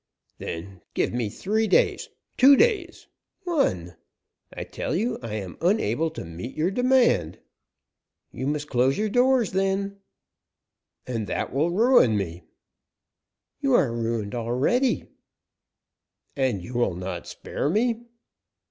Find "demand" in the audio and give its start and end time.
6.71-7.37